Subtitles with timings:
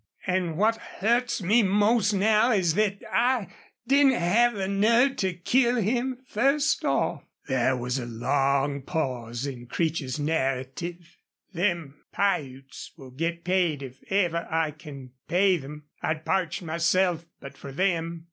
[0.25, 3.49] An' what hurts me most now is thet I
[3.85, 9.67] didn't have the nerve to kill him fust off." There was a long pause in
[9.67, 11.17] Creech's narrative.
[11.53, 15.83] "Them Piutes will git paid if ever I can pay them.
[16.01, 18.19] I'd parched myself but for them....